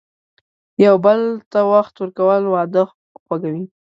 [0.85, 1.19] یو بل
[1.51, 2.83] ته وخت ورکول، واده
[3.23, 3.63] خوږوي.